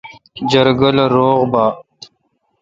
جرگہ 0.51 0.89
لو 0.95 1.05
روغ 1.13 1.39
با۔ 1.51 1.65